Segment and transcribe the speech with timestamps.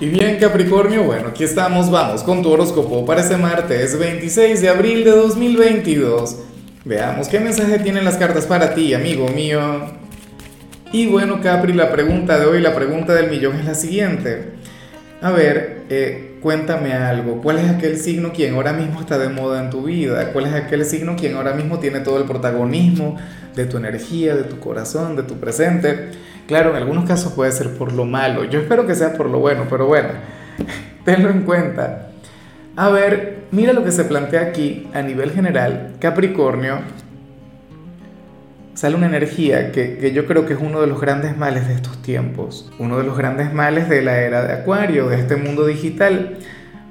[0.00, 4.70] Y bien Capricornio, bueno, aquí estamos, vamos con tu horóscopo para este martes 26 de
[4.70, 6.38] abril de 2022.
[6.86, 9.60] Veamos qué mensaje tienen las cartas para ti, amigo mío.
[10.90, 14.52] Y bueno Capri, la pregunta de hoy, la pregunta del millón es la siguiente.
[15.20, 19.62] A ver, eh, cuéntame algo, ¿cuál es aquel signo quien ahora mismo está de moda
[19.62, 20.32] en tu vida?
[20.32, 23.18] ¿Cuál es aquel signo quien ahora mismo tiene todo el protagonismo
[23.54, 26.08] de tu energía, de tu corazón, de tu presente?
[26.50, 28.42] Claro, en algunos casos puede ser por lo malo.
[28.42, 30.08] Yo espero que sea por lo bueno, pero bueno,
[31.04, 32.10] tenlo en cuenta.
[32.74, 35.92] A ver, mira lo que se plantea aquí a nivel general.
[36.00, 36.80] Capricornio,
[38.74, 41.74] sale una energía que, que, yo creo que es uno de los grandes males de
[41.74, 45.66] estos tiempos, uno de los grandes males de la era de Acuario, de este mundo
[45.66, 46.38] digital.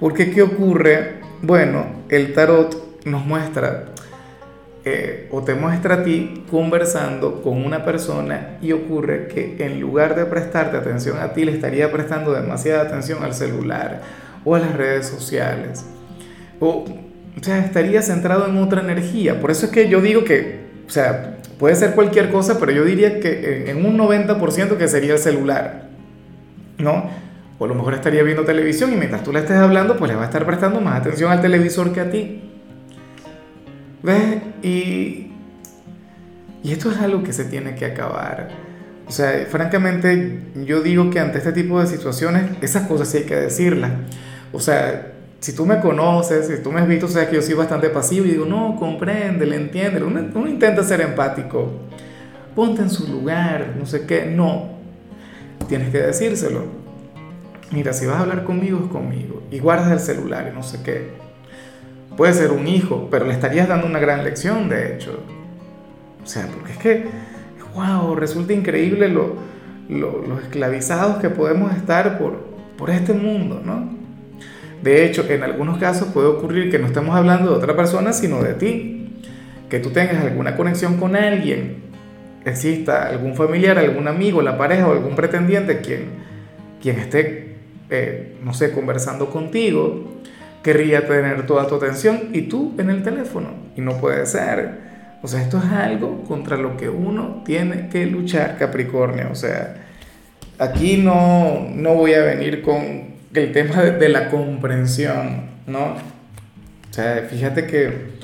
[0.00, 1.20] Porque ¿qué ocurre?
[1.42, 3.84] Bueno, el tarot nos muestra
[4.86, 10.14] eh, o te muestra a ti conversando con una persona y ocurre que en lugar
[10.14, 14.02] de prestarte atención a ti, le estaría prestando demasiada atención al celular
[14.44, 15.86] o a las redes sociales.
[16.60, 16.84] O,
[17.40, 19.40] o sea, estaría centrado en otra energía.
[19.40, 22.84] Por eso es que yo digo que, o sea, puede ser cualquier cosa, pero yo
[22.84, 25.88] diría que en un 90% que sería el celular,
[26.76, 27.08] ¿no?
[27.58, 30.16] O a lo mejor estaría viendo televisión y mientras tú le estés hablando, pues le
[30.16, 32.53] va a estar prestando más atención al televisor que a ti.
[34.04, 34.42] ¿Ves?
[34.62, 35.32] Y,
[36.62, 38.50] y esto es algo que se tiene que acabar.
[39.08, 43.24] O sea, francamente, yo digo que ante este tipo de situaciones, esas cosas sí hay
[43.24, 43.92] que decirlas.
[44.52, 47.54] O sea, si tú me conoces, si tú me has visto, sabes que yo soy
[47.54, 50.02] bastante pasivo y digo, no, comprende, le entiende.
[50.02, 51.72] Uno, uno, intenta ser empático.
[52.54, 54.26] Ponte en su lugar, no sé qué.
[54.26, 54.68] No,
[55.66, 56.66] tienes que decírselo.
[57.70, 59.42] Mira, si vas a hablar conmigo, es conmigo.
[59.50, 61.23] Y guardas el celular y no sé qué.
[62.16, 65.20] Puede ser un hijo, pero le estarías dando una gran lección, de hecho.
[66.22, 67.06] O sea, porque es que,
[67.74, 69.34] wow, resulta increíble lo,
[69.88, 72.44] lo, los esclavizados que podemos estar por,
[72.78, 73.92] por este mundo, ¿no?
[74.82, 78.42] De hecho, en algunos casos puede ocurrir que no estemos hablando de otra persona, sino
[78.42, 79.12] de ti.
[79.70, 81.76] Que tú tengas alguna conexión con alguien,
[82.44, 86.10] exista algún familiar, algún amigo, la pareja o algún pretendiente quien,
[86.82, 87.56] quien esté,
[87.90, 90.20] eh, no sé, conversando contigo
[90.64, 93.50] querría tener toda tu atención y tú en el teléfono.
[93.76, 94.94] Y no puede ser.
[95.22, 99.28] O sea, esto es algo contra lo que uno tiene que luchar, Capricornio.
[99.30, 99.76] O sea,
[100.58, 105.94] aquí no, no voy a venir con el tema de, de la comprensión, ¿no?
[106.90, 108.14] O sea, fíjate que,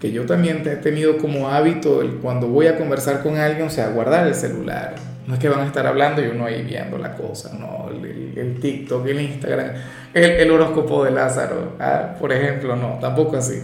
[0.00, 3.70] que yo también he tenido como hábito el, cuando voy a conversar con alguien, o
[3.70, 4.94] sea, guardar el celular.
[5.26, 7.88] No es que van a estar hablando y uno ahí viendo la cosa, ¿no?
[7.90, 9.70] El, el, el TikTok, el Instagram
[10.14, 12.14] el, el horóscopo de Lázaro, ¿ah?
[12.18, 13.60] por ejemplo, no, tampoco así.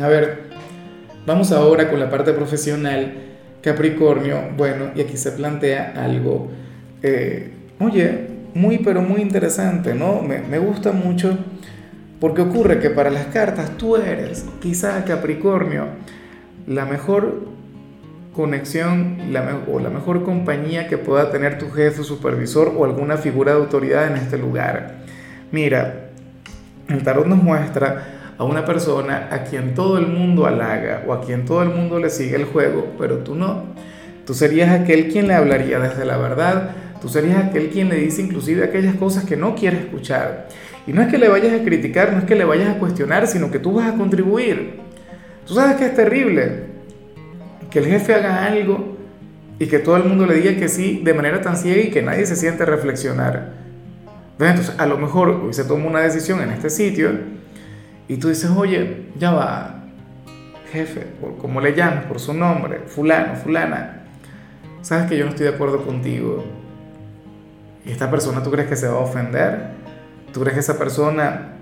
[0.00, 0.50] A ver,
[1.26, 3.14] vamos ahora con la parte profesional.
[3.62, 6.48] Capricornio, bueno, y aquí se plantea algo,
[7.02, 10.22] eh, oye, muy pero muy interesante, ¿no?
[10.22, 11.36] Me, me, gusta mucho
[12.20, 15.88] porque ocurre que para las cartas tú eres, quizá Capricornio,
[16.66, 17.48] la mejor
[18.34, 23.52] conexión la, o la mejor compañía que pueda tener tu jefe, supervisor o alguna figura
[23.52, 24.99] de autoridad en este lugar.
[25.52, 26.10] Mira,
[26.88, 31.20] el tarot nos muestra a una persona a quien todo el mundo halaga o a
[31.20, 33.64] quien todo el mundo le sigue el juego, pero tú no.
[34.26, 36.70] Tú serías aquel quien le hablaría desde la verdad,
[37.02, 40.48] tú serías aquel quien le dice inclusive aquellas cosas que no quiere escuchar.
[40.86, 43.26] Y no es que le vayas a criticar, no es que le vayas a cuestionar,
[43.26, 44.78] sino que tú vas a contribuir.
[45.46, 46.64] Tú sabes que es terrible
[47.70, 48.96] que el jefe haga algo
[49.58, 52.02] y que todo el mundo le diga que sí de manera tan ciega y que
[52.02, 53.59] nadie se siente reflexionar.
[54.48, 57.10] Entonces, a lo mejor hoy se toma una decisión en este sitio
[58.08, 59.84] y tú dices, oye, ya va,
[60.72, 64.04] jefe, por como le llamas, por su nombre, fulano, fulana,
[64.80, 66.44] sabes que yo no estoy de acuerdo contigo.
[67.84, 69.70] ¿Y esta persona tú crees que se va a ofender?
[70.32, 71.56] ¿Tú crees que esa persona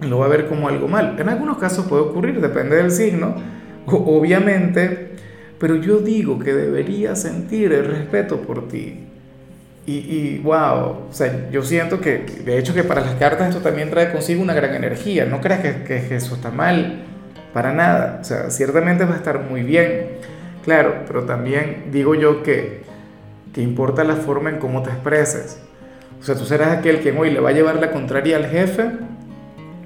[0.00, 1.16] lo va a ver como algo mal?
[1.18, 3.34] En algunos casos puede ocurrir, depende del signo,
[3.86, 5.16] obviamente,
[5.58, 9.07] pero yo digo que debería sentir el respeto por ti.
[9.88, 13.62] Y, y, wow, o sea, yo siento que, de hecho, que para las cartas esto
[13.62, 15.24] también trae consigo una gran energía.
[15.24, 17.04] No creas que, que, eso está mal,
[17.54, 18.18] para nada.
[18.20, 20.08] O sea, ciertamente va a estar muy bien,
[20.62, 22.82] claro, pero también digo yo que,
[23.54, 25.58] que importa la forma en cómo te expreses.
[26.20, 28.90] O sea, tú serás aquel quien hoy le va a llevar la contraria al jefe,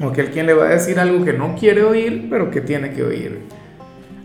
[0.01, 2.91] o aquel quien le va a decir algo que no quiere oír, pero que tiene
[2.91, 3.39] que oír.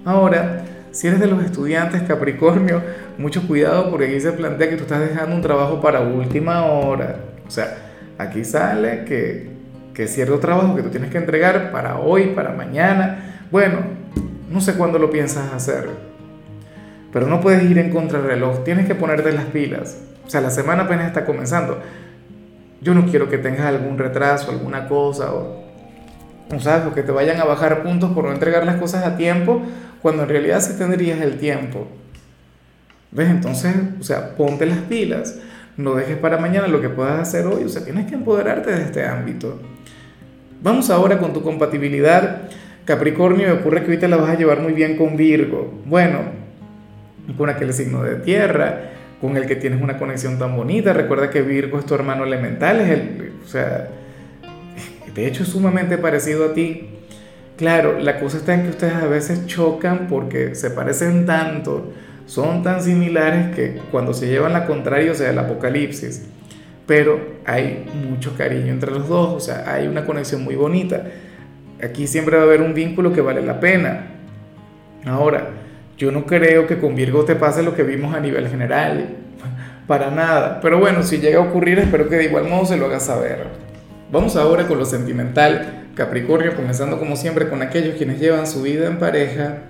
[0.06, 0.64] Ahora,
[0.98, 2.82] si eres de los estudiantes Capricornio,
[3.20, 7.18] mucho cuidado porque aquí se plantea que tú estás dejando un trabajo para última hora.
[7.48, 7.78] O sea,
[8.18, 13.44] aquí sale que, cierto trabajo que tú tienes que entregar para hoy, para mañana.
[13.52, 13.78] Bueno,
[14.50, 15.88] no sé cuándo lo piensas hacer,
[17.14, 20.02] pero no puedes ir en contrarreloj, tienes que ponerte las pilas.
[20.26, 21.80] O sea, la semana apenas está comenzando.
[22.82, 25.64] yo no quiero que tengas algún retraso, alguna cosa, o,
[26.52, 26.92] o, ¿sabes?
[26.96, 29.62] que te vayan a bajar puntos por no entregar las cosas a tiempo,
[30.08, 31.86] cuando en realidad sí tendrías el tiempo.
[33.12, 33.28] ¿Ves?
[33.28, 35.38] Entonces, o sea, ponte las pilas,
[35.76, 38.84] no dejes para mañana lo que puedas hacer hoy, o sea, tienes que empoderarte de
[38.84, 39.60] este ámbito.
[40.64, 42.44] Vamos ahora con tu compatibilidad.
[42.86, 45.74] Capricornio, me ocurre que ahorita la vas a llevar muy bien con Virgo.
[45.84, 46.20] Bueno,
[47.38, 50.94] con aquel signo de tierra, con el que tienes una conexión tan bonita.
[50.94, 53.90] Recuerda que Virgo es tu hermano elemental, es el, o sea,
[55.14, 56.97] de hecho es sumamente parecido a ti.
[57.58, 61.92] Claro, la cosa está en que ustedes a veces chocan porque se parecen tanto,
[62.28, 66.28] son tan similares que cuando se llevan la contraria, o sea, el apocalipsis.
[66.86, 71.04] Pero hay mucho cariño entre los dos, o sea, hay una conexión muy bonita.
[71.84, 74.06] Aquí siempre va a haber un vínculo que vale la pena.
[75.06, 75.50] Ahora,
[75.98, 79.16] yo no creo que con Virgo te pase lo que vimos a nivel general,
[79.88, 80.60] para nada.
[80.62, 83.48] Pero bueno, si llega a ocurrir, espero que de igual modo se lo haga saber.
[84.12, 85.87] Vamos ahora con lo sentimental.
[85.98, 89.64] Capricornio, comenzando como siempre con aquellos quienes llevan su vida en pareja.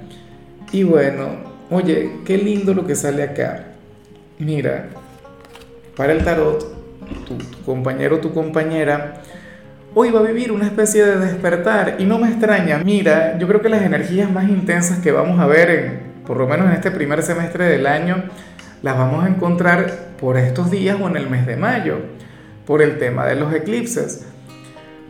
[0.74, 1.29] Y bueno,
[1.69, 3.63] oye, qué lindo lo que sale acá.
[4.38, 4.89] Mira,
[5.95, 6.68] para el tarot,
[7.25, 9.21] tu, compañero tu compañera
[9.94, 12.77] hoy va a vivir una especie de despertar y no me extraña.
[12.83, 16.47] Mira, yo creo que las energías más intensas que vamos a ver en, por lo
[16.47, 18.25] menos en este primer semestre del año,
[18.83, 21.97] las vamos a encontrar por estos días o en el mes de mayo,
[22.68, 24.27] por el tema de los eclipses.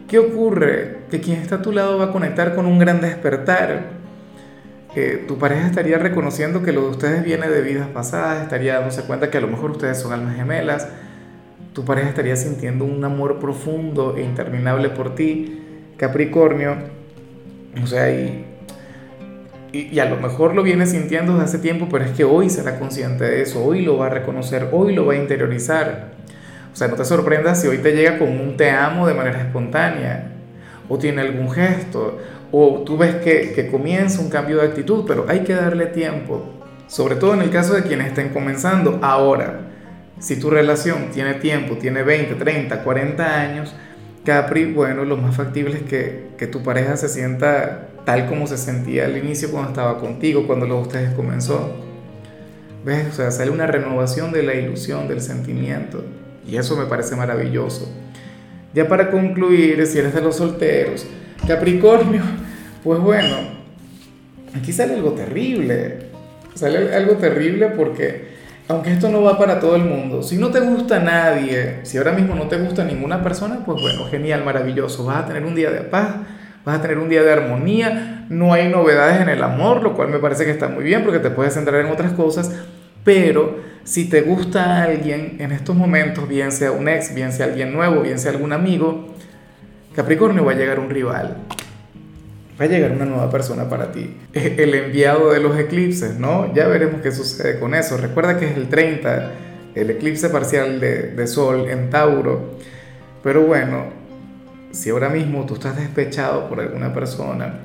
[0.07, 0.99] ¿Qué ocurre?
[1.11, 3.97] Que quien está a tu lado va a conectar con un gran despertar.
[5.27, 9.29] tu pareja estaría reconociendo que lo de ustedes viene de vidas pasadas, estaría dándose cuenta
[9.29, 10.87] que a lo mejor ustedes son almas gemelas,
[11.73, 15.61] tu pareja estaría sintiendo un amor profundo e interminable por ti,
[15.97, 16.75] Capricornio.
[17.83, 18.47] O sea, y
[19.71, 22.79] y, a lo mejor lo viene sintiendo desde hace tiempo, pero es que hoy será
[22.79, 26.11] consciente de eso, hoy lo va a reconocer, hoy lo va a interiorizar.
[26.77, 29.41] O sea, no te sorprendas si hoy te llega con un te amo de manera
[29.41, 30.27] espontánea,
[30.87, 32.19] o tiene algún gesto,
[32.51, 36.45] o tú ves que, que comienza un cambio de actitud, pero hay que darle tiempo,
[36.85, 39.61] sobre todo en el caso de quienes estén comenzando ahora.
[40.19, 43.75] Si tu relación tiene tiempo, tiene 20, 30, 40 años,
[44.23, 48.59] Capri, bueno, lo más factible es que, que tu pareja se sienta tal como se
[48.59, 51.75] sentía al inicio cuando estaba contigo, cuando lo de ustedes comenzó.
[52.85, 53.07] ¿Ves?
[53.07, 56.03] O sea, sale una renovación de la ilusión, del sentimiento.
[56.47, 57.91] Y eso me parece maravilloso.
[58.73, 61.05] Ya para concluir, si eres de los solteros,
[61.47, 62.21] Capricornio,
[62.83, 63.35] pues bueno,
[64.55, 66.07] aquí sale algo terrible.
[66.53, 68.29] Sale algo terrible porque,
[68.67, 72.13] aunque esto no va para todo el mundo, si no te gusta nadie, si ahora
[72.13, 75.69] mismo no te gusta ninguna persona, pues bueno, genial, maravilloso, vas a tener un día
[75.69, 76.15] de paz
[76.67, 80.09] vas a tener un día de armonía, no hay novedades en el amor, lo cual
[80.09, 82.51] me parece que está muy bien porque te puedes centrar en otras cosas,
[83.07, 83.55] pero
[83.85, 88.01] si te gusta alguien en estos momentos, bien sea un ex, bien sea alguien nuevo,
[88.01, 89.15] bien sea algún amigo,
[89.95, 91.37] Capricornio va a llegar un rival,
[92.59, 96.53] va a llegar una nueva persona para ti, el enviado de los eclipses, ¿no?
[96.53, 97.95] Ya veremos qué sucede con eso.
[97.95, 99.31] Recuerda que es el 30,
[99.73, 102.57] el eclipse parcial de, de Sol en Tauro,
[103.23, 103.85] pero bueno,
[104.71, 107.61] si ahora mismo tú estás despechado por alguna persona,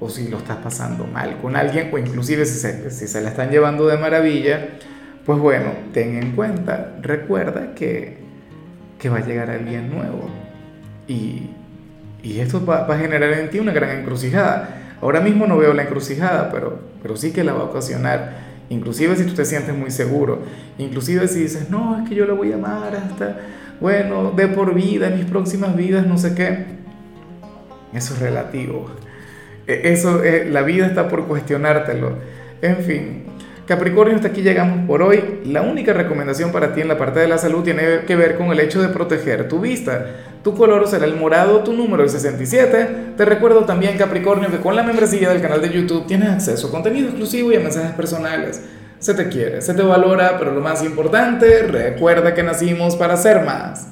[0.00, 3.50] o si lo estás pasando mal con alguien, o inclusive si se, si la están
[3.50, 4.68] llevando de maravilla,
[5.24, 8.18] pues bueno, ten en cuenta, recuerda que,
[8.98, 10.28] que va a llegar alguien nuevo.
[11.08, 11.50] Y,
[12.22, 14.96] y esto va, va, a generar en ti una gran encrucijada.
[15.00, 18.46] Ahora mismo no veo la encrucijada, pero, pero sí que la va a ocasionar.
[18.68, 20.40] Inclusive si tú te sientes muy seguro,
[20.78, 23.36] inclusive si dices, no, es que yo la voy a amar hasta
[23.80, 26.64] bueno, de por vida, en mis próximas vidas, no sé qué.
[27.92, 28.90] Eso es relativo.
[29.66, 32.18] E, eso, eh, la vida está por cuestionártelo.
[32.62, 33.24] En fin,
[33.66, 35.40] Capricornio, hasta aquí llegamos por hoy.
[35.44, 38.52] La única recomendación para ti en la parte de la salud tiene que ver con
[38.52, 40.06] el hecho de proteger tu vista.
[40.44, 43.14] Tu color será el morado, tu número el 67.
[43.16, 46.70] Te recuerdo también, Capricornio, que con la membresía del canal de YouTube tienes acceso a
[46.70, 48.62] contenido exclusivo y a mensajes personales.
[49.00, 53.44] Se te quiere, se te valora, pero lo más importante, recuerda que nacimos para ser
[53.44, 53.88] más.